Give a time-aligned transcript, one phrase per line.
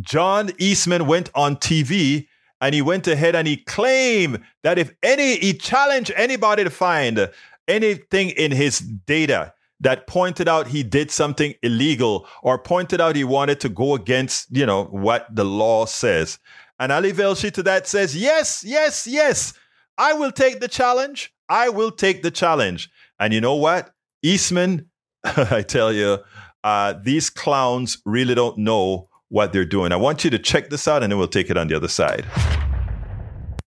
[0.00, 2.28] John Eastman went on TV
[2.60, 7.30] and he went ahead and he claimed that if any, he challenged anybody to find
[7.68, 13.24] anything in his data that pointed out he did something illegal or pointed out he
[13.24, 16.38] wanted to go against, you know, what the law says.
[16.78, 19.52] And Ali Velshi to that says, yes, yes, yes,
[19.98, 21.32] I will take the challenge.
[21.48, 22.90] I will take the challenge.
[23.18, 23.90] And you know what?
[24.22, 24.88] Eastman,
[25.24, 26.18] I tell you,
[26.64, 29.92] uh, these clowns really don't know what they're doing.
[29.92, 31.88] I want you to check this out and then we'll take it on the other
[31.88, 32.24] side.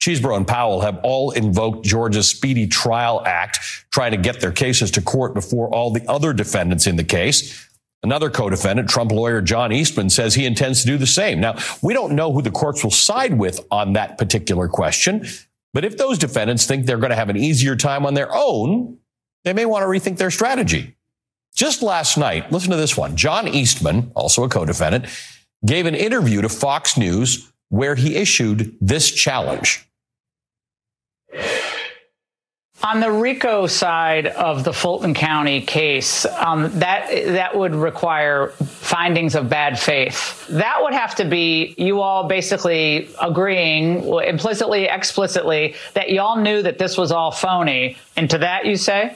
[0.00, 3.58] Chesebro and Powell have all invoked Georgia's Speedy Trial Act,
[3.90, 7.68] trying to get their cases to court before all the other defendants in the case.
[8.02, 11.38] Another co-defendant, Trump lawyer John Eastman, says he intends to do the same.
[11.38, 15.26] Now, we don't know who the courts will side with on that particular question,
[15.74, 18.96] but if those defendants think they're going to have an easier time on their own,
[19.44, 20.96] they may want to rethink their strategy.
[21.54, 23.16] Just last night, listen to this one.
[23.16, 25.04] John Eastman, also a co-defendant,
[25.64, 29.86] gave an interview to Fox News where he issued this challenge.
[32.82, 39.34] On the RICO side of the Fulton County case, um, that that would require findings
[39.34, 40.46] of bad faith.
[40.48, 46.78] That would have to be you all basically agreeing implicitly, explicitly that y'all knew that
[46.78, 47.98] this was all phony.
[48.16, 49.14] And to that, you say.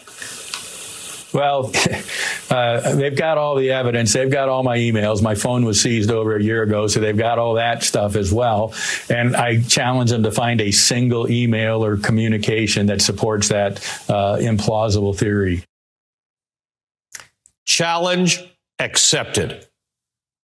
[1.35, 1.73] Well,
[2.51, 4.13] uh, they've got all the evidence.
[4.13, 5.21] They've got all my emails.
[5.21, 8.33] My phone was seized over a year ago, so they've got all that stuff as
[8.33, 8.73] well.
[9.11, 14.37] And I challenge them to find a single email or communication that supports that uh,
[14.37, 15.65] implausible theory.
[17.67, 18.41] Challenge
[18.79, 19.67] accepted.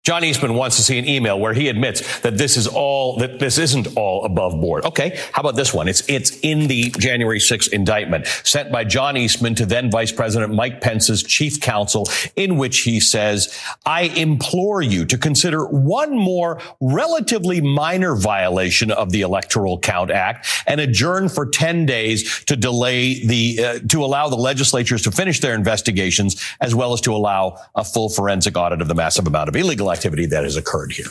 [0.05, 3.39] John Eastman wants to see an email where he admits that this is all that
[3.39, 4.85] this isn't all above board.
[4.85, 5.87] Okay, how about this one?
[5.87, 10.53] It's it's in the January 6th indictment sent by John Eastman to then Vice President
[10.53, 16.61] Mike Pence's chief counsel, in which he says, "I implore you to consider one more
[16.79, 23.25] relatively minor violation of the Electoral Count Act and adjourn for 10 days to delay
[23.25, 27.57] the uh, to allow the legislatures to finish their investigations as well as to allow
[27.73, 31.07] a full forensic audit of the massive amount of illegal activity that has occurred here.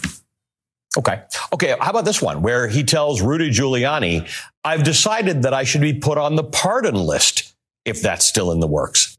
[0.96, 1.22] Okay.
[1.52, 1.74] Okay.
[1.80, 4.28] How about this one where he tells Rudy Giuliani,
[4.64, 8.60] I've decided that I should be put on the pardon list if that's still in
[8.60, 9.16] the works.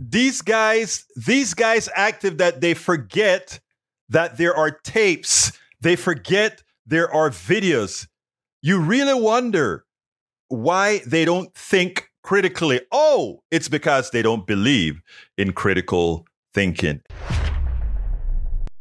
[0.00, 3.60] These guys, these guys active that they forget
[4.08, 5.52] that there are tapes.
[5.80, 8.08] They forget there are videos.
[8.62, 9.84] You really wonder
[10.48, 12.80] why they don't think critically.
[12.90, 15.02] Oh, it's because they don't believe
[15.36, 17.00] in critical thinking